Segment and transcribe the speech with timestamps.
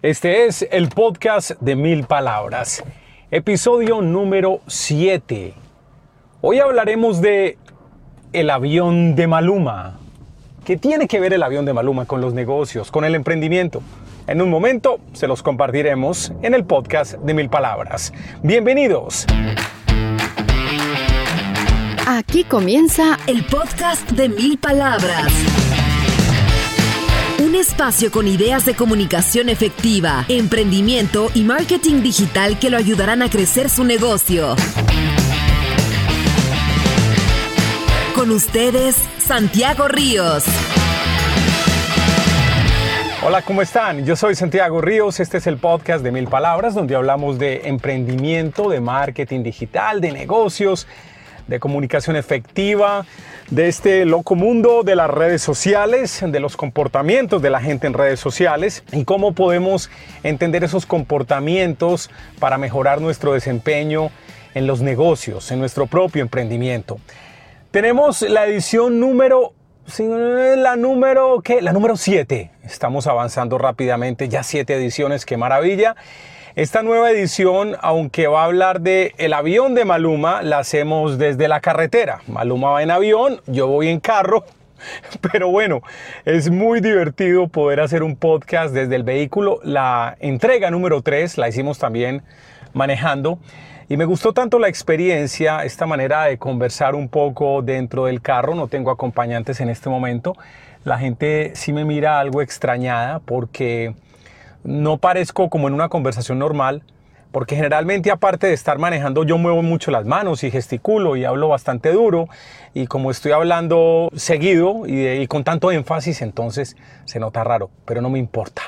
[0.00, 2.84] Este es el podcast de Mil Palabras,
[3.32, 5.54] episodio número 7.
[6.40, 7.58] Hoy hablaremos de
[8.32, 9.98] el avión de Maluma.
[10.64, 13.82] ¿Qué tiene que ver el avión de Maluma con los negocios, con el emprendimiento?
[14.28, 18.12] En un momento se los compartiremos en el podcast de Mil Palabras.
[18.44, 19.26] Bienvenidos.
[22.06, 25.67] Aquí comienza el podcast de Mil Palabras
[27.48, 33.30] un espacio con ideas de comunicación efectiva, emprendimiento y marketing digital que lo ayudarán a
[33.30, 34.54] crecer su negocio.
[38.14, 40.44] Con ustedes, Santiago Ríos.
[43.24, 44.04] Hola, ¿cómo están?
[44.04, 48.68] Yo soy Santiago Ríos, este es el podcast de Mil Palabras, donde hablamos de emprendimiento,
[48.68, 50.86] de marketing digital, de negocios
[51.48, 53.04] de comunicación efectiva,
[53.50, 57.94] de este loco mundo de las redes sociales, de los comportamientos de la gente en
[57.94, 59.90] redes sociales y cómo podemos
[60.22, 64.10] entender esos comportamientos para mejorar nuestro desempeño
[64.54, 66.98] en los negocios, en nuestro propio emprendimiento.
[67.70, 69.54] Tenemos la edición número
[69.96, 71.62] la número ¿qué?
[71.62, 72.50] La número 7.
[72.62, 75.96] Estamos avanzando rápidamente, ya siete ediciones, qué maravilla.
[76.58, 81.46] Esta nueva edición, aunque va a hablar de el avión de Maluma, la hacemos desde
[81.46, 82.22] la carretera.
[82.26, 84.44] Maluma va en avión, yo voy en carro,
[85.32, 85.82] pero bueno,
[86.24, 89.60] es muy divertido poder hacer un podcast desde el vehículo.
[89.62, 92.24] La entrega número 3 la hicimos también
[92.72, 93.38] manejando.
[93.88, 98.56] Y me gustó tanto la experiencia, esta manera de conversar un poco dentro del carro.
[98.56, 100.34] No tengo acompañantes en este momento.
[100.82, 103.94] La gente sí me mira algo extrañada porque
[104.64, 106.82] no parezco como en una conversación normal,
[107.32, 111.48] porque generalmente aparte de estar manejando yo muevo mucho las manos y gesticulo y hablo
[111.48, 112.28] bastante duro
[112.74, 118.10] y como estoy hablando seguido y, con tanto énfasis entonces se nota raro, pero no
[118.10, 118.62] me importa.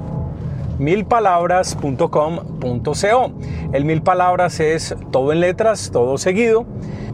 [0.80, 3.32] milpalabras.com.co.
[3.74, 6.66] El mil palabras es todo en letras, todo seguido.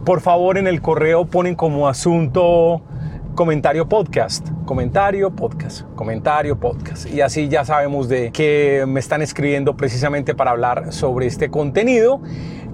[0.04, 2.80] Por favor, en el correo ponen como asunto
[3.36, 7.06] comentario podcast, comentario podcast, comentario podcast.
[7.06, 12.22] Y así ya sabemos de que me están escribiendo precisamente para hablar sobre este contenido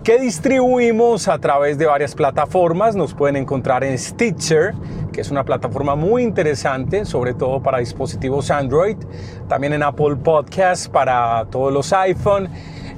[0.05, 2.95] que distribuimos a través de varias plataformas.
[2.95, 4.73] Nos pueden encontrar en Stitcher,
[5.13, 8.97] que es una plataforma muy interesante, sobre todo para dispositivos Android.
[9.49, 12.49] También en Apple Podcasts para todos los iPhone.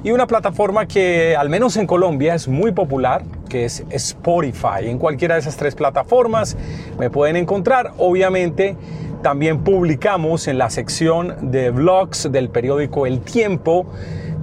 [0.05, 4.83] Y una plataforma que al menos en Colombia es muy popular, que es Spotify.
[4.83, 6.55] En cualquiera de esas tres plataformas
[6.99, 7.93] me pueden encontrar.
[7.97, 8.77] Obviamente
[9.23, 13.87] también publicamos en la sección de vlogs del periódico El Tiempo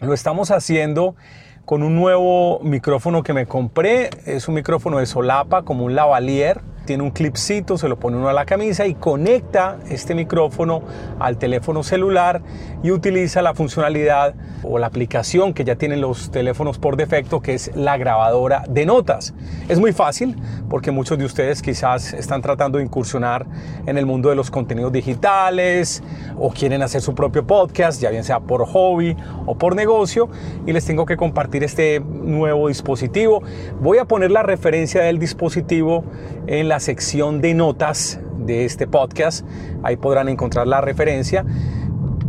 [0.00, 1.16] lo estamos haciendo
[1.64, 4.10] con un nuevo micrófono que me compré.
[4.26, 8.28] Es un micrófono de solapa como un lavalier tiene un clipcito, se lo pone uno
[8.28, 10.82] a la camisa y conecta este micrófono
[11.18, 12.42] al teléfono celular
[12.82, 17.54] y utiliza la funcionalidad o la aplicación que ya tienen los teléfonos por defecto, que
[17.54, 19.34] es la grabadora de notas.
[19.68, 20.36] Es muy fácil
[20.68, 23.46] porque muchos de ustedes quizás están tratando de incursionar
[23.86, 26.02] en el mundo de los contenidos digitales
[26.36, 29.16] o quieren hacer su propio podcast, ya bien sea por hobby
[29.46, 30.28] o por negocio,
[30.66, 33.42] y les tengo que compartir este nuevo dispositivo.
[33.80, 36.04] Voy a poner la referencia del dispositivo
[36.46, 39.46] en la sección de notas de este podcast.
[39.82, 41.44] Ahí podrán encontrar la referencia.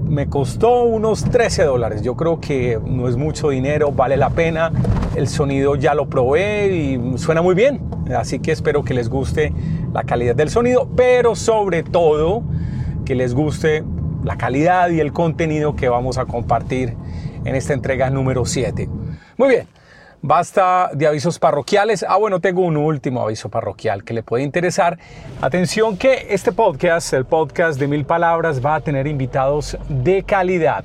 [0.05, 2.01] Me costó unos 13 dólares.
[2.01, 4.71] Yo creo que no es mucho dinero, vale la pena.
[5.15, 7.81] El sonido ya lo probé y suena muy bien.
[8.15, 9.53] Así que espero que les guste
[9.93, 12.43] la calidad del sonido, pero sobre todo
[13.05, 13.83] que les guste
[14.23, 16.95] la calidad y el contenido que vamos a compartir
[17.45, 18.89] en esta entrega número 7.
[19.37, 19.67] Muy bien,
[20.25, 22.03] basta de avisos parroquiales.
[22.07, 24.97] Ah, bueno, tengo un último aviso parroquial que le puede interesar.
[25.39, 30.83] Atención que este podcast, el podcast de mil palabras, va a tener invitados de calidad.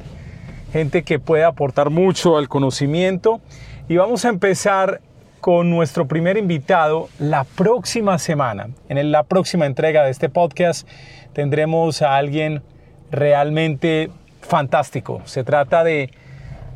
[0.75, 3.41] Gente que puede aportar mucho al conocimiento.
[3.89, 5.01] Y vamos a empezar
[5.41, 8.69] con nuestro primer invitado la próxima semana.
[8.91, 10.87] En la próxima entrega de este podcast
[11.33, 12.63] tendremos a alguien
[13.11, 14.11] realmente
[14.43, 15.23] fantástico.
[15.25, 16.11] Se trata de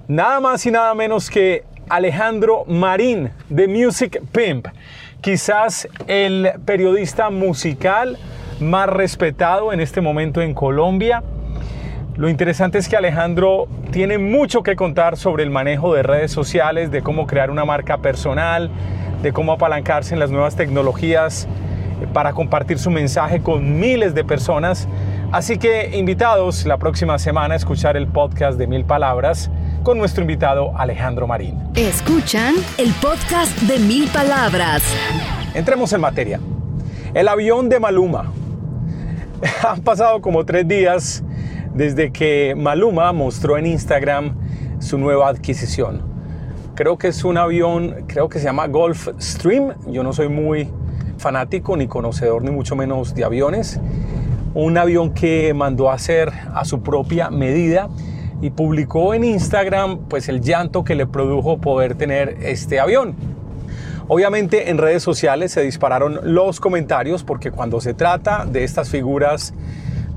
[0.09, 4.69] nada más y nada menos que Alejandro Marín de Music Pimp.
[5.21, 8.19] Quizás el periodista musical
[8.61, 11.23] más respetado en este momento en Colombia.
[12.17, 16.91] Lo interesante es que Alejandro tiene mucho que contar sobre el manejo de redes sociales,
[16.91, 18.71] de cómo crear una marca personal,
[19.23, 21.49] de cómo apalancarse en las nuevas tecnologías
[22.13, 24.89] para compartir su mensaje con miles de personas.
[25.33, 29.51] Así que invitados la próxima semana a escuchar el podcast de Mil Palabras
[29.85, 31.59] con nuestro invitado Alejandro Marín.
[31.77, 34.83] Escuchan el podcast de Mil Palabras.
[35.53, 36.41] Entremos en materia.
[37.13, 38.33] El avión de Maluma.
[39.69, 41.23] Han pasado como tres días
[41.75, 44.35] desde que Maluma mostró en Instagram
[44.79, 46.01] su nueva adquisición.
[46.75, 49.75] Creo que es un avión, creo que se llama Gulfstream.
[49.87, 50.71] Yo no soy muy
[51.19, 53.79] fanático ni conocedor ni mucho menos de aviones.
[54.55, 57.91] Un avión que mandó a hacer a su propia medida
[58.41, 63.15] y publicó en Instagram pues el llanto que le produjo poder tener este avión.
[64.07, 69.55] Obviamente en redes sociales se dispararon los comentarios porque cuando se trata de estas figuras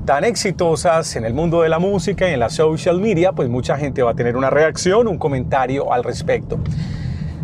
[0.04, 3.76] tan exitosas en el mundo de la música y en la social media, pues mucha
[3.76, 6.58] gente va a tener una reacción, un comentario al respecto.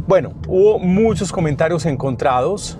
[0.06, 2.78] Bueno, hubo muchos comentarios encontrados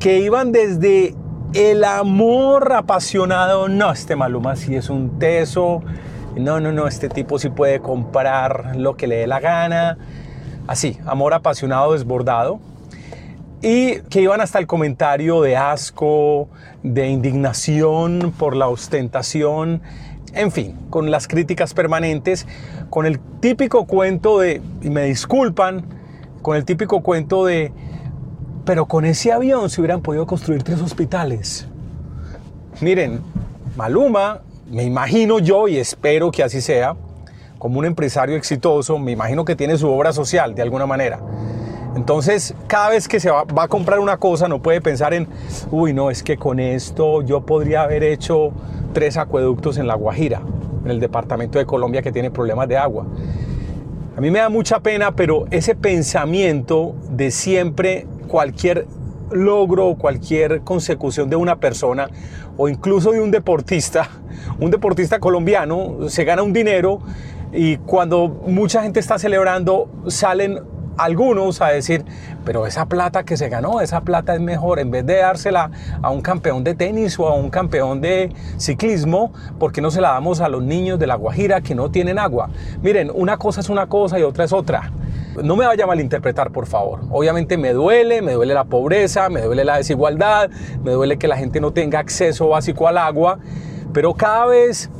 [0.00, 1.14] que iban desde
[1.54, 5.82] el amor apasionado, no, este Maluma sí es un teso,
[6.36, 9.98] no, no, no, este tipo sí puede comprar lo que le dé la gana.
[10.66, 12.60] Así, amor apasionado desbordado.
[13.60, 16.48] Y que iban hasta el comentario de asco,
[16.82, 19.82] de indignación por la ostentación,
[20.34, 22.46] en fin, con las críticas permanentes,
[22.90, 25.84] con el típico cuento de, y me disculpan,
[26.40, 27.72] con el típico cuento de,
[28.64, 31.68] pero con ese avión se hubieran podido construir tres hospitales.
[32.80, 33.20] Miren,
[33.76, 34.40] Maluma
[34.72, 36.96] me imagino yo y espero que así sea,
[37.58, 41.20] como un empresario exitoso, me imagino que tiene su obra social de alguna manera.
[41.94, 45.28] Entonces, cada vez que se va, a comprar una cosa, no puede pensar en,
[45.70, 48.52] uy, no, es que con esto yo podría haber hecho
[48.94, 50.40] tres acueductos en La Guajira,
[50.86, 53.06] en el departamento de Colombia que tiene problemas de agua.
[54.16, 58.86] A mí me da mucha pena, pero ese pensamiento de siempre cualquier
[59.32, 62.08] logro, cualquier consecución de una persona
[62.56, 64.08] o incluso de un deportista,
[64.58, 67.00] un deportista colombiano se gana un dinero
[67.52, 70.60] y cuando mucha gente está celebrando salen
[71.04, 72.04] algunos a decir,
[72.44, 75.70] pero esa plata que se ganó, esa plata es mejor, en vez de dársela
[76.02, 80.00] a un campeón de tenis o a un campeón de ciclismo, ¿por qué no se
[80.00, 82.50] la damos a los niños de La Guajira que no tienen agua?
[82.82, 84.92] Miren, una cosa es una cosa y otra es otra.
[85.42, 87.00] No me vaya a malinterpretar, por favor.
[87.10, 90.50] Obviamente me duele, me duele la pobreza, me duele la desigualdad,
[90.82, 93.38] me duele que la gente no tenga acceso básico al agua,
[93.92, 94.90] pero cada vez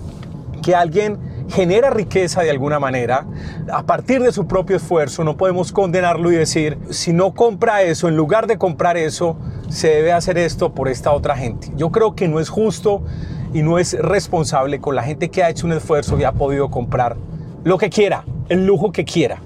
[0.63, 3.27] que alguien genera riqueza de alguna manera,
[3.73, 8.09] a partir de su propio esfuerzo, no podemos condenarlo y decir, si no compra eso,
[8.09, 9.37] en lugar de comprar eso,
[9.69, 11.69] se debe hacer esto por esta otra gente.
[11.77, 13.03] Yo creo que no es justo
[13.53, 16.71] y no es responsable con la gente que ha hecho un esfuerzo y ha podido
[16.71, 17.17] comprar
[17.65, 19.41] lo que quiera, el lujo que quiera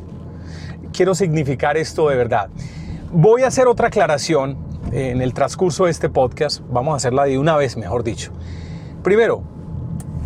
[0.97, 2.49] quiero significar esto de verdad.
[3.13, 4.57] Voy a hacer otra aclaración
[4.93, 6.63] en el transcurso de este podcast.
[6.71, 8.33] Vamos a hacerla de una vez, mejor dicho.
[9.03, 9.43] Primero,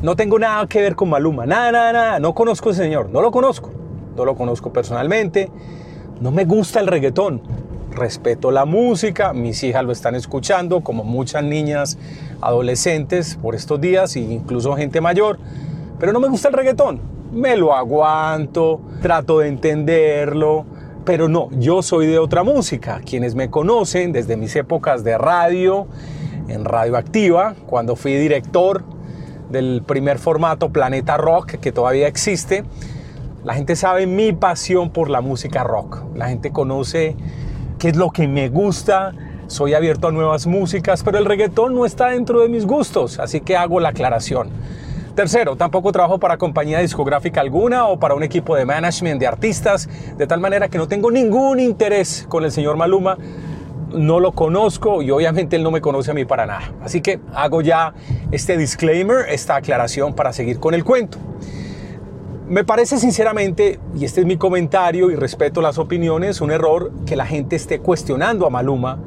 [0.03, 1.47] no tengo nada que ver con Maluma.
[1.47, 2.19] Nada, nada, nada.
[2.21, 3.11] No conozco a ese señor.
[3.11, 3.71] No lo conozco.
[4.17, 5.51] No lo conozco personalmente.
[6.21, 7.43] No me gusta el reggaetón.
[7.91, 9.33] Respeto la música.
[9.33, 11.99] Mis hijas lo están escuchando, como muchas niñas
[12.41, 15.39] adolescentes por estos días, e incluso gente mayor.
[15.99, 20.65] Pero no me gusta el reggaetón me lo aguanto, trato de entenderlo,
[21.05, 23.01] pero no, yo soy de otra música.
[23.05, 25.87] Quienes me conocen desde mis épocas de radio,
[26.49, 28.83] en Radioactiva, cuando fui director
[29.51, 32.65] del primer formato Planeta Rock, que todavía existe,
[33.45, 36.03] la gente sabe mi pasión por la música rock.
[36.15, 37.17] La gente conoce
[37.79, 39.15] qué es lo que me gusta.
[39.47, 43.41] Soy abierto a nuevas músicas, pero el reggaetón no está dentro de mis gustos, así
[43.41, 44.51] que hago la aclaración.
[45.15, 49.89] Tercero, tampoco trabajo para compañía discográfica alguna o para un equipo de management de artistas,
[50.17, 53.17] de tal manera que no tengo ningún interés con el señor Maluma
[53.93, 56.73] no lo conozco y obviamente él no me conoce a mí para nada.
[56.83, 57.95] Así que hago ya
[58.31, 61.19] este disclaimer, esta aclaración para seguir con el cuento.
[62.49, 67.15] Me parece sinceramente, y este es mi comentario y respeto las opiniones, un error que
[67.15, 68.99] la gente esté cuestionando a Maluma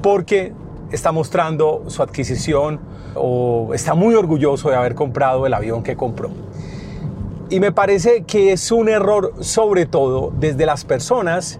[0.00, 0.52] porque
[0.92, 2.78] está mostrando su adquisición
[3.14, 6.30] o está muy orgulloso de haber comprado el avión que compró.
[7.50, 11.58] Y me parece que es un error sobre todo desde las personas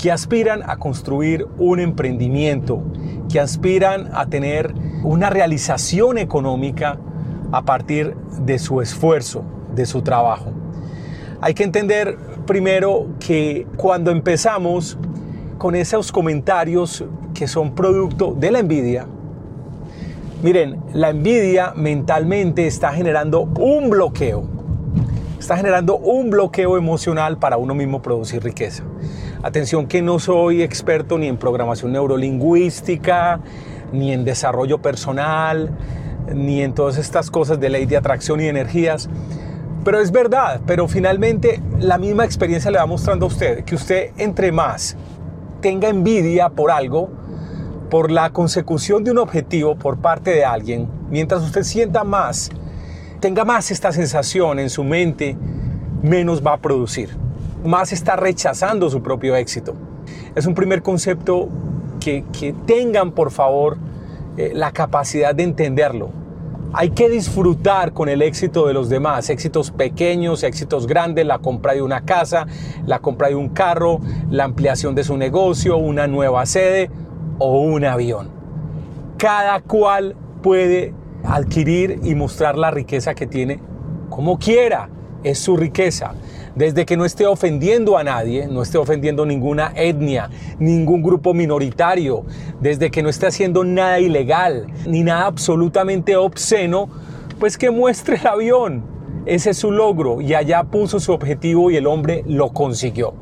[0.00, 2.82] que aspiran a construir un emprendimiento,
[3.30, 6.98] que aspiran a tener una realización económica
[7.52, 10.52] a partir de su esfuerzo, de su trabajo.
[11.42, 12.16] Hay que entender
[12.46, 14.96] primero que cuando empezamos
[15.58, 17.04] con esos comentarios
[17.34, 19.04] que son producto de la envidia,
[20.42, 24.44] miren, la envidia mentalmente está generando un bloqueo,
[25.38, 28.82] está generando un bloqueo emocional para uno mismo producir riqueza.
[29.42, 33.40] Atención que no soy experto ni en programación neurolingüística,
[33.90, 35.70] ni en desarrollo personal,
[36.34, 39.08] ni en todas estas cosas de ley de atracción y energías.
[39.82, 44.10] Pero es verdad, pero finalmente la misma experiencia le va mostrando a usted que usted
[44.18, 44.94] entre más
[45.62, 47.08] tenga envidia por algo,
[47.88, 52.50] por la consecución de un objetivo por parte de alguien, mientras usted sienta más,
[53.20, 55.34] tenga más esta sensación en su mente,
[56.02, 57.16] menos va a producir,
[57.64, 59.74] más está rechazando su propio éxito.
[60.34, 61.48] Es un primer concepto
[62.00, 62.24] que,
[62.66, 63.76] tengan, por favor,
[64.36, 66.10] eh, la capacidad de entenderlo.
[66.72, 71.74] Hay que disfrutar con el éxito de los demás, éxitos pequeños, éxitos grandes, la compra
[71.74, 72.46] de una casa,
[72.86, 74.00] la compra de un carro,
[74.30, 76.90] la ampliación de su negocio, una nueva sede
[77.38, 78.30] o un avión.
[79.18, 83.60] Cada cual puede adquirir y mostrar la riqueza que tiene
[84.10, 84.88] como quiera,
[85.24, 86.14] es su riqueza
[86.54, 92.24] desde que no esté ofendiendo a nadie, no esté ofendiendo ninguna etnia, ningún grupo minoritario,
[92.60, 96.88] desde que no esté haciendo nada ilegal, ni nada absolutamente obsceno,
[97.38, 98.82] pues que muestre el avión.
[99.26, 103.14] Ese es su logro y allá puso su objetivo y el hombre lo consiguió.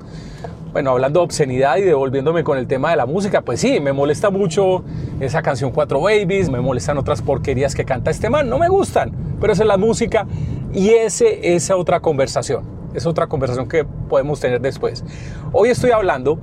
[0.72, 3.92] Bueno, hablando de obscenidad y devolviéndome con el tema de la música, pues sí, me
[3.92, 4.84] molesta mucho
[5.18, 9.12] esa canción Cuatro Babies, me molestan otras porquerías que canta este man, no me gustan,
[9.40, 10.26] pero esa es la música
[10.74, 15.04] y ese, esa otra conversación es otra conversación que podemos tener después.
[15.52, 16.38] Hoy estoy hablando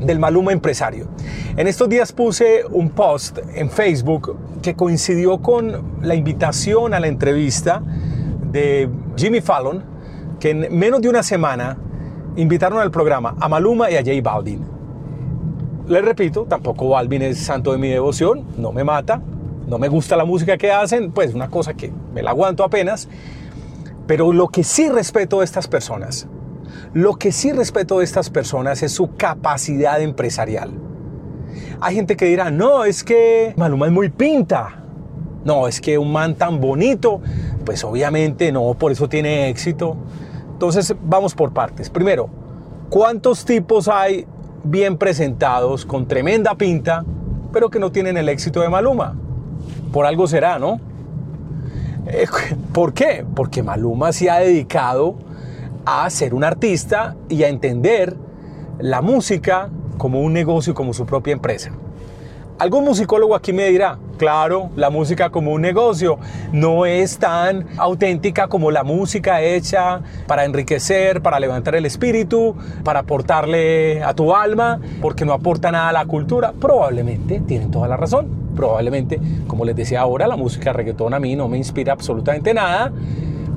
[0.00, 1.08] del Maluma empresario.
[1.56, 7.06] En estos días puse un post en Facebook que coincidió con la invitación a la
[7.06, 7.82] entrevista
[8.50, 9.82] de Jimmy Fallon,
[10.40, 11.78] que en menos de una semana
[12.36, 14.64] invitaron al programa a Maluma y a J Balvin.
[15.88, 19.20] Les repito, tampoco Balvin es santo de mi devoción, no me mata,
[19.66, 23.08] no me gusta la música que hacen, pues una cosa que me la aguanto apenas,
[24.06, 26.28] pero lo que sí respeto de estas personas,
[26.94, 30.70] lo que sí respeto de estas personas es su capacidad empresarial.
[31.80, 34.78] Hay gente que dirá, no, es que Maluma es muy pinta.
[35.44, 37.20] No, es que un man tan bonito,
[37.64, 39.96] pues obviamente no, por eso tiene éxito.
[40.62, 41.90] Entonces vamos por partes.
[41.90, 42.28] Primero,
[42.88, 44.28] ¿cuántos tipos hay
[44.62, 47.04] bien presentados, con tremenda pinta,
[47.52, 49.16] pero que no tienen el éxito de Maluma?
[49.92, 50.78] Por algo será, ¿no?
[52.06, 52.28] Eh,
[52.72, 53.26] ¿Por qué?
[53.34, 55.16] Porque Maluma se ha dedicado
[55.84, 58.16] a ser un artista y a entender
[58.78, 61.72] la música como un negocio, como su propia empresa.
[62.58, 66.18] Algún musicólogo aquí me dirá, claro, la música como un negocio
[66.52, 72.54] no es tan auténtica como la música hecha para enriquecer, para levantar el espíritu,
[72.84, 76.52] para aportarle a tu alma, porque no aporta nada a la cultura.
[76.52, 81.36] Probablemente tienen toda la razón probablemente, como les decía ahora, la música reggaetón a mí
[81.36, 82.92] no me inspira absolutamente nada,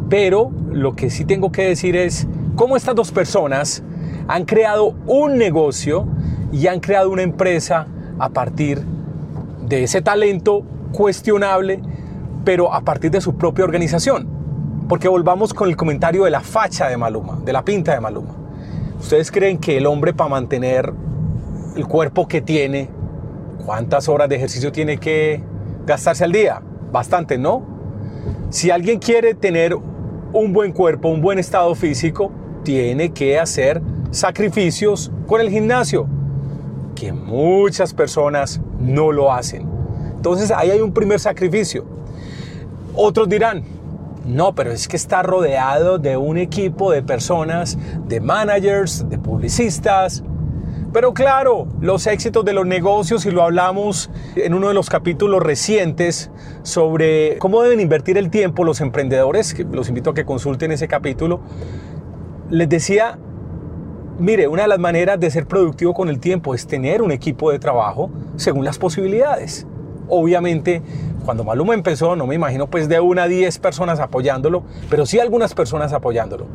[0.09, 3.83] pero lo que sí tengo que decir es cómo estas dos personas
[4.27, 6.07] han creado un negocio
[6.51, 7.87] y han creado una empresa
[8.19, 8.81] a partir
[9.67, 11.81] de ese talento cuestionable,
[12.43, 14.27] pero a partir de su propia organización.
[14.87, 18.35] Porque volvamos con el comentario de la facha de Maluma, de la pinta de Maluma.
[18.99, 20.93] ¿Ustedes creen que el hombre para mantener
[21.75, 22.89] el cuerpo que tiene
[23.65, 25.41] ¿Cuántas horas de ejercicio tiene que
[25.87, 26.61] gastarse al día?
[26.91, 27.65] Bastante, ¿no?
[28.51, 29.75] Si alguien quiere tener
[30.33, 32.31] un buen cuerpo, un buen estado físico,
[32.63, 33.81] tiene que hacer
[34.11, 36.07] sacrificios con el gimnasio,
[36.95, 39.67] que muchas personas no lo hacen.
[40.15, 41.85] Entonces ahí hay un primer sacrificio.
[42.95, 43.63] Otros dirán,
[44.25, 50.23] no, pero es que está rodeado de un equipo de personas, de managers, de publicistas,
[50.95, 55.43] pero claro, los éxitos de los negocios, y lo hablamos en uno de los capítulos
[55.43, 56.31] recientes
[56.63, 60.87] sobre cómo deben invertir el tiempo los emprendedores, que los invito a que consulten ese
[60.87, 61.41] capítulo,
[62.49, 63.19] les decía
[64.17, 67.51] Mire, una de las maneras de ser productivo con el tiempo es tener un equipo
[67.51, 69.67] de trabajo según las posibilidades.
[70.07, 70.81] Obviamente,
[71.25, 75.19] cuando Maluma empezó, no me imagino pues de una a diez personas apoyándolo, pero sí
[75.19, 76.45] algunas personas apoyándolo.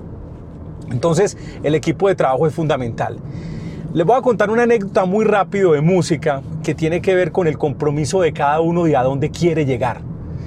[0.90, 3.18] Entonces, el equipo de trabajo es fundamental.
[3.92, 7.46] Les voy a contar una anécdota muy rápido de música que tiene que ver con
[7.46, 10.00] el compromiso de cada uno y a dónde quiere llegar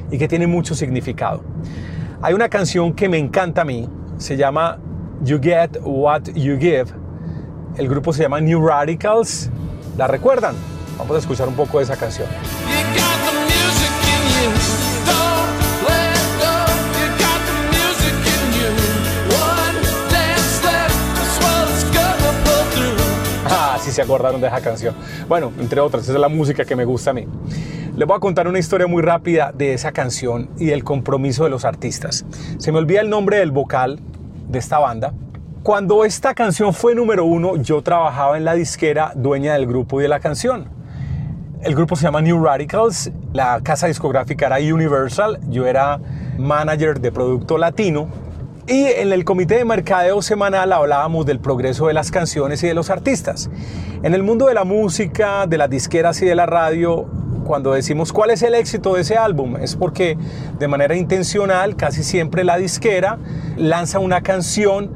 [0.09, 1.41] y que tiene mucho significado.
[2.23, 4.79] Hay una canción que me encanta a mí, se llama
[5.23, 7.02] You Get What You Give.
[7.77, 9.49] El grupo se llama New Radicals.
[9.97, 10.55] ¿La recuerdan?
[10.97, 12.27] Vamos a escuchar un poco de esa canción.
[23.45, 24.95] Ah, sí se acordaron de esa canción.
[25.27, 27.27] Bueno, entre otras, esa es la música que me gusta a mí.
[27.95, 31.49] Les voy a contar una historia muy rápida de esa canción y del compromiso de
[31.49, 32.25] los artistas.
[32.57, 33.99] Se me olvida el nombre del vocal
[34.47, 35.13] de esta banda.
[35.63, 40.03] Cuando esta canción fue número uno, yo trabajaba en la disquera dueña del grupo y
[40.03, 40.67] de la canción.
[41.61, 46.01] El grupo se llama New Radicals, la casa discográfica era Universal, yo era
[46.37, 48.09] manager de producto latino
[48.67, 52.73] y en el comité de mercadeo semanal hablábamos del progreso de las canciones y de
[52.73, 53.49] los artistas.
[54.03, 57.05] En el mundo de la música, de las disqueras y de la radio,
[57.45, 60.17] cuando decimos cuál es el éxito de ese álbum, es porque
[60.59, 63.17] de manera intencional, casi siempre la disquera
[63.55, 64.91] lanza una canción,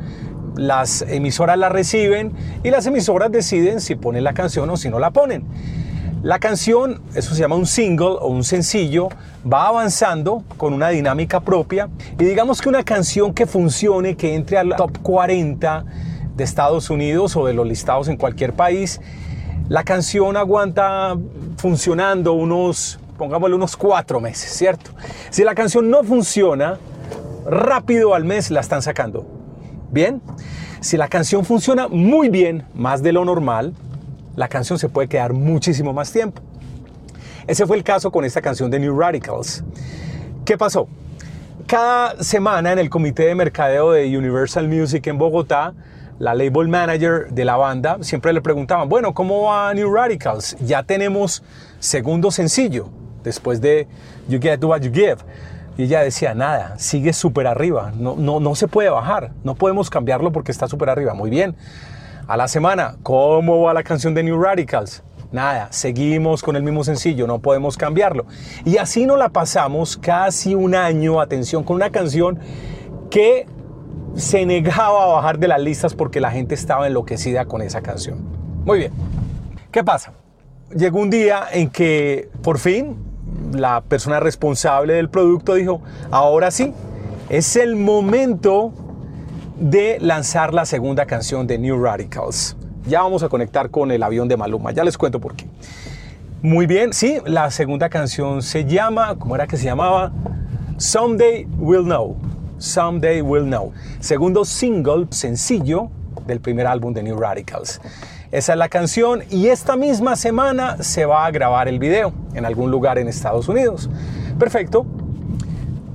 [0.58, 2.34] las emisoras la reciben
[2.64, 5.46] y las emisoras deciden si ponen la canción o si no la ponen.
[6.24, 9.10] La canción, eso se llama un single o un sencillo,
[9.52, 14.58] va avanzando con una dinámica propia y digamos que una canción que funcione, que entre
[14.58, 15.86] al top 40
[16.36, 19.00] de Estados Unidos o de los listados en cualquier país,
[19.70, 21.16] la canción aguanta
[21.58, 24.92] funcionando unos, pongámosle unos cuatro meses, ¿cierto?
[25.30, 26.80] Si la canción no funciona,
[27.46, 29.37] rápido al mes la están sacando.
[29.92, 30.22] ¿Bien?
[30.82, 33.74] Si la canción funciona muy bien, más de lo normal,
[34.36, 36.42] la canción se puede quedar muchísimo más tiempo.
[37.48, 39.64] Ese fue el caso con esta canción de New Radicals.
[40.46, 40.88] ¿Qué pasó?
[41.66, 45.74] Cada semana en el comité de mercadeo de Universal Music en Bogotá,
[46.20, 50.58] la label manager de la banda siempre le preguntaban, bueno, ¿cómo va New Radicals?
[50.60, 51.44] Ya tenemos
[51.80, 52.90] segundo sencillo
[53.24, 53.88] después de
[54.28, 55.18] You Get What You Give.
[55.78, 59.90] Y ella decía, nada, sigue súper arriba, no, no, no se puede bajar, no podemos
[59.92, 61.14] cambiarlo porque está súper arriba.
[61.14, 61.56] Muy bien,
[62.28, 65.04] a la semana, ¿cómo va la canción de New Radicals?
[65.32, 68.26] Nada, seguimos con el mismo sencillo, no podemos cambiarlo.
[68.66, 72.40] Y así nos la pasamos casi un año, atención, con una canción
[73.12, 73.46] que
[74.16, 78.20] se negaba a bajar de las listas porque la gente estaba enloquecida con esa canción.
[78.66, 78.94] Muy bien,
[79.72, 80.14] ¿qué pasa?
[80.76, 83.07] Llegó un día en que por fin
[83.54, 86.74] la persona responsable del producto dijo, ahora sí,
[87.30, 88.72] es el momento
[89.60, 92.56] de lanzar la segunda canción de New Radicals.
[92.88, 95.46] Ya vamos a conectar con el avión de Maluma, ya les cuento por qué.
[96.42, 100.12] Muy bien, sí, la segunda canción se llama, ¿cómo era que se llamaba?
[100.78, 102.16] Someday We'll Know.
[102.60, 103.74] Someday We'll Know.
[104.00, 105.90] Segundo single, sencillo
[106.28, 107.82] del primer álbum de New Radicals.
[108.38, 112.46] Esa es la canción y esta misma semana se va a grabar el video en
[112.46, 113.90] algún lugar en Estados Unidos.
[114.38, 114.86] Perfecto.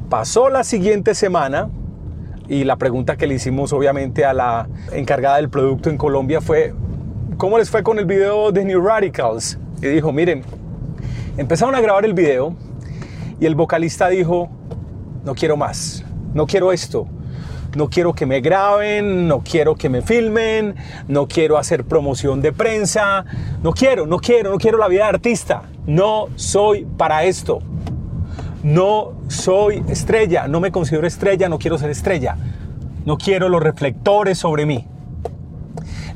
[0.09, 1.71] Pasó la siguiente semana,
[2.49, 6.75] y la pregunta que le hicimos obviamente a la encargada del producto en Colombia fue,
[7.37, 9.57] ¿cómo les fue con el video de New Radicals?
[9.81, 10.43] Y dijo, miren,
[11.37, 12.57] empezaron a grabar el video
[13.39, 14.51] y el vocalista dijo,
[15.25, 17.07] no quiero más, no quiero esto,
[17.75, 20.75] no quiero que me graben, no quiero que me filmen,
[21.09, 23.25] no quiero hacer promoción de prensa,
[23.63, 27.61] no quiero, no quiero, no quiero la vida de artista, no soy para esto
[28.63, 32.37] no soy estrella, no me considero estrella, no quiero ser estrella,
[33.05, 34.87] no quiero los reflectores sobre mí.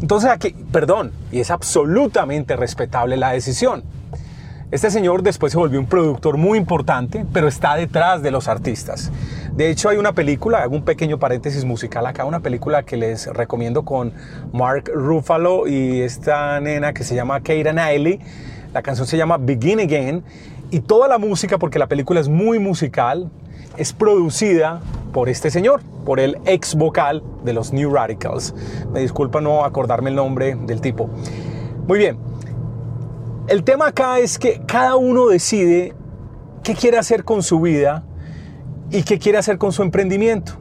[0.00, 3.82] Entonces aquí, perdón, y es absolutamente respetable la decisión.
[4.70, 9.10] Este señor después se volvió un productor muy importante, pero está detrás de los artistas.
[9.56, 13.26] De hecho, hay una película, hago un pequeño paréntesis musical acá, una película que les
[13.26, 14.12] recomiendo con
[14.52, 18.20] Mark Ruffalo y esta nena que se llama Keira Knightley.
[18.74, 20.22] La canción se llama Begin Again
[20.70, 23.30] y toda la música, porque la película es muy musical,
[23.78, 24.82] es producida
[25.14, 28.54] por este señor, por el ex vocal de los New Radicals.
[28.92, 31.08] Me disculpa no acordarme el nombre del tipo.
[31.88, 32.18] Muy bien.
[33.48, 35.94] El tema acá es que cada uno decide
[36.62, 38.04] qué quiere hacer con su vida
[38.90, 40.52] y qué quiere hacer con su emprendimiento.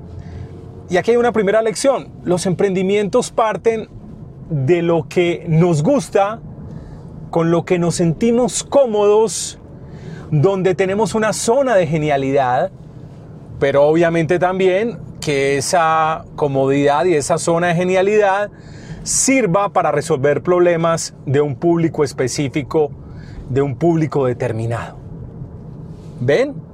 [0.90, 2.10] Y aquí hay una primera lección.
[2.24, 3.90] Los emprendimientos parten
[4.50, 6.40] de lo que nos gusta,
[7.32, 9.60] con lo que nos sentimos cómodos
[10.32, 12.72] donde tenemos una zona de genialidad,
[13.60, 18.52] pero obviamente también que esa comodidad y esa zona de genialidad
[19.04, 22.92] sirva para resolver problemas de un público específico,
[23.50, 24.98] de un público determinado.
[26.20, 26.65] ¿Ven?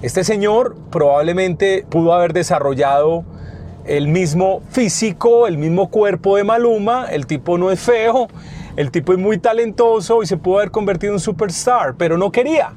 [0.00, 3.24] Este señor probablemente pudo haber desarrollado
[3.84, 8.28] el mismo físico, el mismo cuerpo de Maluma, el tipo no es feo,
[8.76, 12.74] el tipo es muy talentoso y se pudo haber convertido en superstar, pero no quería.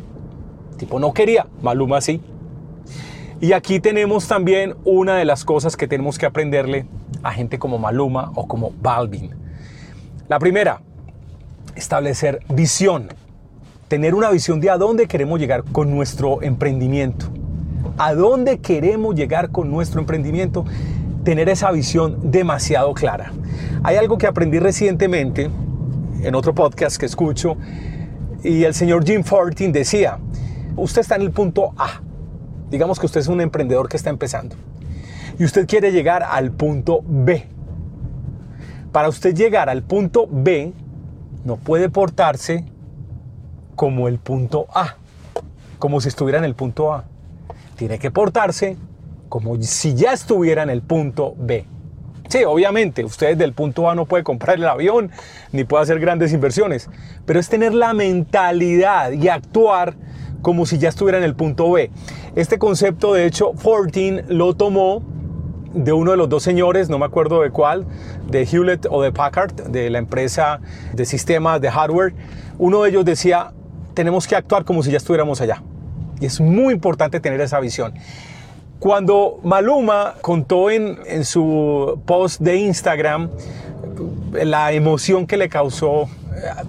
[0.71, 2.21] El tipo no quería, Maluma sí.
[3.39, 6.87] Y aquí tenemos también una de las cosas que tenemos que aprenderle
[7.21, 9.35] a gente como Maluma o como Balvin.
[10.27, 10.81] La primera,
[11.75, 13.09] establecer visión.
[13.91, 17.25] Tener una visión de a dónde queremos llegar con nuestro emprendimiento.
[17.97, 20.63] A dónde queremos llegar con nuestro emprendimiento.
[21.25, 23.33] Tener esa visión demasiado clara.
[23.83, 25.49] Hay algo que aprendí recientemente
[26.21, 27.57] en otro podcast que escucho
[28.45, 30.19] y el señor Jim Fortin decía,
[30.77, 31.99] usted está en el punto A,
[32.69, 34.55] Digamos que usted es un emprendedor que está empezando
[35.37, 37.45] y usted quiere llegar al punto B.
[38.93, 40.71] Para usted llegar al punto B,
[41.43, 42.71] no puede portarse
[43.75, 44.95] como el punto A,
[45.79, 47.05] como si estuviera en el punto A.
[47.75, 48.77] Tiene que portarse
[49.29, 51.65] como si ya estuviera en el punto B.
[52.29, 55.11] Sí, obviamente, usted del punto A no puede comprar el avión
[55.51, 56.89] ni puede hacer grandes inversiones,
[57.25, 59.95] pero es tener la mentalidad y actuar
[60.41, 61.91] como si ya estuviera en el punto B.
[62.35, 65.03] Este concepto, de hecho, Fortin lo tomó
[65.73, 67.85] de uno de los dos señores, no me acuerdo de cuál,
[68.29, 70.59] de Hewlett o de Packard, de la empresa
[70.93, 72.13] de sistemas de hardware.
[72.57, 73.53] Uno de ellos decía,
[73.93, 75.61] tenemos que actuar como si ya estuviéramos allá.
[76.19, 77.93] Y es muy importante tener esa visión.
[78.79, 83.29] Cuando Maluma contó en, en su post de Instagram
[84.33, 86.07] la emoción que le causó eh,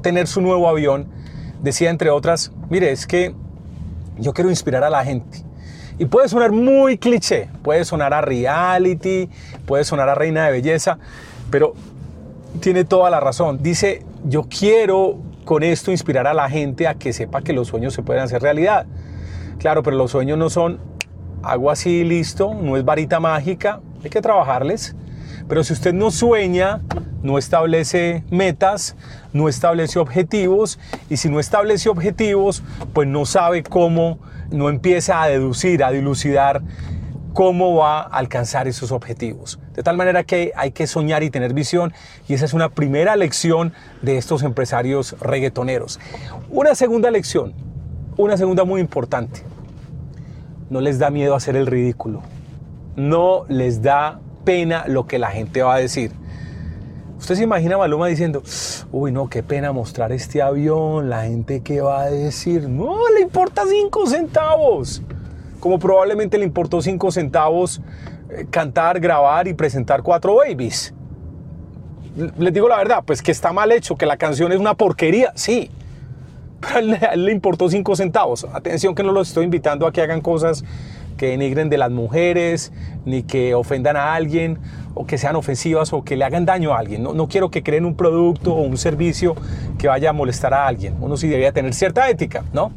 [0.03, 1.07] tener su nuevo avión,
[1.63, 3.35] decía entre otras, mire, es que
[4.19, 5.45] yo quiero inspirar a la gente.
[5.99, 9.29] Y puede sonar muy cliché, puede sonar a reality,
[9.67, 10.99] puede sonar a reina de belleza,
[11.51, 11.75] pero
[12.61, 13.63] tiene toda la razón.
[13.63, 17.95] Dice, yo quiero con esto inspirar a la gente a que sepa que los sueños
[17.95, 18.87] se pueden hacer realidad.
[19.59, 20.81] Claro, pero los sueños no son
[21.43, 24.95] algo así listo, no es varita mágica, hay que trabajarles.
[25.49, 26.81] Pero si usted no sueña,
[27.23, 28.97] no establece metas,
[29.33, 30.79] no establece objetivos
[31.09, 34.19] y si no establece objetivos, pues no sabe cómo,
[34.51, 36.63] no empieza a deducir, a dilucidar
[37.33, 39.59] cómo va a alcanzar esos objetivos.
[39.75, 41.93] De tal manera que hay que soñar y tener visión
[42.29, 45.99] y esa es una primera lección de estos empresarios reggaetoneros.
[46.51, 47.55] Una segunda lección,
[48.17, 49.43] una segunda muy importante.
[50.71, 52.23] No les da miedo hacer el ridículo.
[52.97, 56.13] No les da pena lo que la gente va a decir.
[57.19, 58.43] Usted se imagina a Maluma diciendo,
[58.91, 62.69] uy, no, qué pena mostrar este avión, la gente qué va a decir.
[62.69, 65.03] No, le importa cinco centavos.
[65.63, 67.81] Como probablemente le importó cinco centavos
[68.31, 70.93] eh, cantar, grabar y presentar cuatro babies.
[72.37, 75.31] Les digo la verdad, pues que está mal hecho, que la canción es una porquería,
[75.37, 75.71] sí.
[76.61, 78.45] Pero a él le importó cinco centavos.
[78.53, 80.65] Atención que no los estoy invitando a que hagan cosas
[81.17, 82.73] que denigren de las mujeres,
[83.05, 84.59] ni que ofendan a alguien,
[84.95, 87.05] o que sean ofensivas, o que le hagan daño a alguien.
[87.05, 89.37] No, no quiero que creen un producto o un servicio
[89.79, 90.97] que vaya a molestar a alguien.
[91.01, 92.73] Uno sí debería tener cierta ética, ¿no?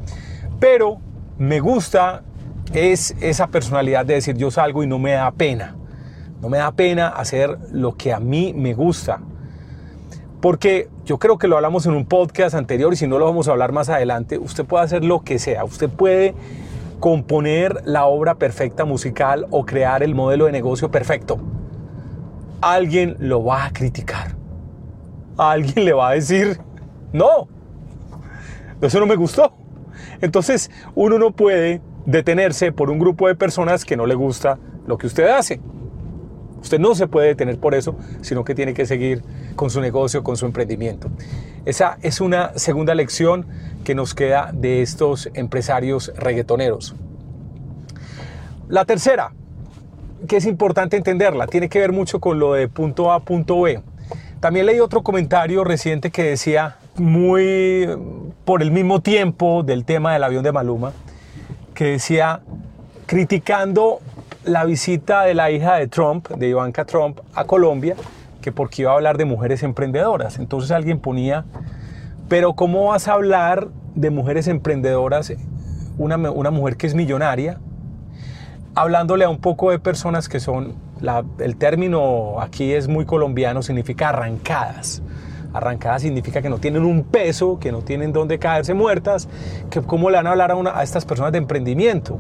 [0.60, 1.00] Pero
[1.40, 2.22] me gusta
[2.74, 5.76] es esa personalidad de decir yo salgo y no me da pena.
[6.42, 9.22] No me da pena hacer lo que a mí me gusta.
[10.42, 13.48] Porque yo creo que lo hablamos en un podcast anterior y si no lo vamos
[13.48, 15.64] a hablar más adelante, usted puede hacer lo que sea.
[15.64, 16.36] Usted puede
[17.00, 21.40] componer la obra perfecta musical o crear el modelo de negocio perfecto.
[22.62, 24.36] Alguien lo va a criticar.
[25.38, 26.60] Alguien le va a decir,
[27.12, 27.48] no,
[28.82, 29.54] eso no me gustó.
[30.22, 34.98] Entonces uno no puede detenerse por un grupo de personas que no le gusta lo
[34.98, 35.60] que usted hace.
[36.62, 39.24] Usted no se puede detener por eso, sino que tiene que seguir
[39.56, 41.10] con su negocio, con su emprendimiento.
[41.66, 43.46] Esa es una segunda lección
[43.84, 46.96] que nos queda de estos empresarios reggaetoneros.
[48.68, 49.32] La tercera,
[50.28, 53.82] que es importante entenderla, tiene que ver mucho con lo de punto A, punto B.
[54.40, 57.88] También leí otro comentario reciente que decía, muy
[58.44, 60.94] por el mismo tiempo del tema del avión de Maluma,
[61.76, 62.40] que decía,
[63.06, 64.00] criticando
[64.44, 67.96] la visita de la hija de Trump, de Ivanka Trump, a Colombia,
[68.42, 70.40] que porque iba a hablar de mujeres emprendedoras.
[70.40, 71.46] Entonces alguien ponía,
[72.30, 75.34] pero ¿cómo vas a hablar de mujeres emprendedoras,
[75.98, 77.60] una, una mujer que es millonaria,
[78.76, 80.74] hablándole a un poco de personas que son,
[81.40, 85.02] el término aquí es muy colombiano, significa arrancadas.
[85.56, 89.30] Arrancadas significa que no tienen un peso, que no tienen dónde caerse muertas,
[89.70, 92.20] que cómo le van a hablar a, a estas personas de emprendimiento.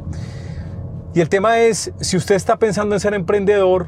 [1.13, 3.87] Y el tema es, si usted está pensando en ser emprendedor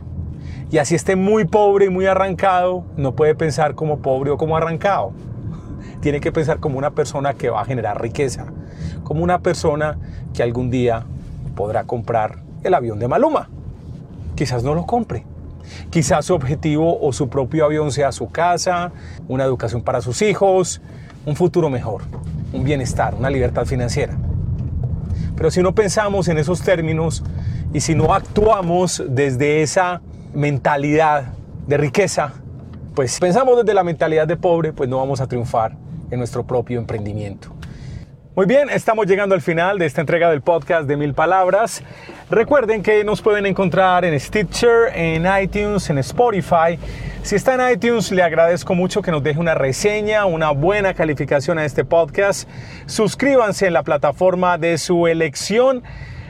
[0.69, 4.57] Y así esté muy pobre y muy arrancado, no puede pensar como pobre o como
[4.57, 5.13] arrancado.
[6.01, 8.47] Tiene que pensar como una persona que va a generar riqueza,
[9.03, 9.97] como una persona
[10.33, 11.05] que algún día
[11.55, 13.49] podrá comprar el avión de Maluma.
[14.35, 15.25] Quizás no lo compre.
[15.89, 18.91] Quizás su objetivo o su propio avión sea su casa,
[19.27, 20.81] una educación para sus hijos,
[21.25, 22.03] un futuro mejor,
[22.53, 24.17] un bienestar, una libertad financiera.
[25.35, 27.23] Pero si no pensamos en esos términos
[27.73, 30.01] y si no actuamos desde esa
[30.33, 31.33] mentalidad
[31.67, 32.33] de riqueza,
[32.95, 35.75] pues pensamos desde la mentalidad de pobre, pues no vamos a triunfar
[36.09, 37.49] en nuestro propio emprendimiento.
[38.37, 41.81] Muy bien, estamos llegando al final de esta entrega del podcast de Mil Palabras.
[42.29, 46.77] Recuerden que nos pueden encontrar en Stitcher, en iTunes, en Spotify.
[47.23, 51.57] Si está en iTunes, le agradezco mucho que nos deje una reseña, una buena calificación
[51.57, 52.47] a este podcast.
[52.85, 55.81] Suscríbanse en la plataforma de su elección.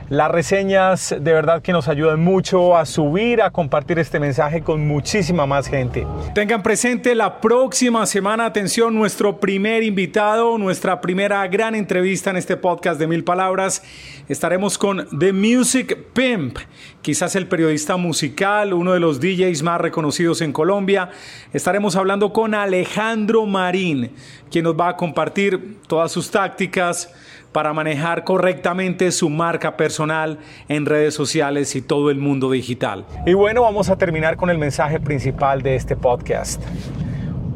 [0.09, 4.87] Las reseñas de verdad que nos ayudan mucho a subir, a compartir este mensaje con
[4.87, 6.07] muchísima más gente.
[6.33, 12.55] Tengan presente la próxima semana, atención, nuestro primer invitado, nuestra primera gran entrevista en este
[12.55, 13.83] podcast de Mil Palabras.
[14.29, 16.57] Estaremos con The Music Pimp,
[17.01, 21.09] quizás el periodista musical, uno de los DJs más reconocidos en Colombia.
[21.51, 24.11] Estaremos hablando con Alejandro Marín,
[24.49, 27.13] quien nos va a compartir todas sus tácticas
[27.57, 30.37] para manejar correctamente su marca personal
[30.69, 33.03] en redes sociales y todo el mundo digital.
[33.25, 36.61] Y bueno, vamos a terminar con el mensaje principal de este podcast.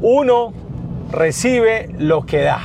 [0.01, 0.53] Uno
[1.11, 2.61] recibe lo que da.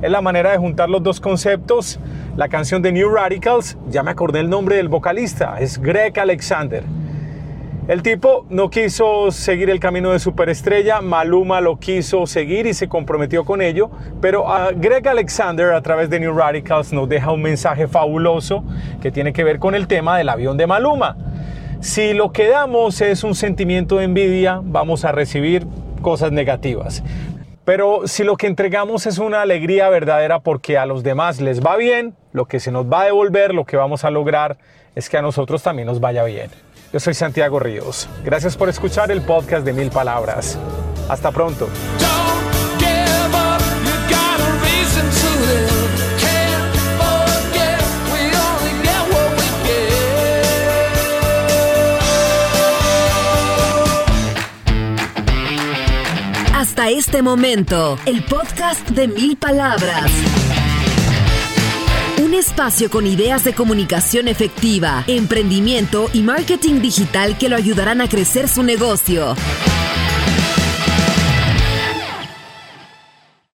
[0.00, 2.00] Es la manera de juntar los dos conceptos.
[2.38, 6.84] La canción de New Radicals, ya me acordé el nombre del vocalista, es Greg Alexander.
[7.90, 12.88] El tipo no quiso seguir el camino de superestrella, Maluma lo quiso seguir y se
[12.88, 17.42] comprometió con ello, pero a Greg Alexander a través de New Radicals nos deja un
[17.42, 18.62] mensaje fabuloso
[19.02, 21.16] que tiene que ver con el tema del avión de Maluma.
[21.80, 25.66] Si lo que damos es un sentimiento de envidia, vamos a recibir
[26.00, 27.02] cosas negativas.
[27.64, 31.76] Pero si lo que entregamos es una alegría verdadera porque a los demás les va
[31.76, 34.58] bien, lo que se nos va a devolver, lo que vamos a lograr
[34.94, 36.50] es que a nosotros también nos vaya bien.
[36.92, 38.08] Yo soy Santiago Ríos.
[38.24, 40.58] Gracias por escuchar el podcast de Mil Palabras.
[41.08, 41.68] Hasta pronto.
[56.54, 60.10] Hasta este momento, el podcast de Mil Palabras
[62.30, 68.08] un espacio con ideas de comunicación efectiva, emprendimiento y marketing digital que lo ayudarán a
[68.08, 69.34] crecer su negocio.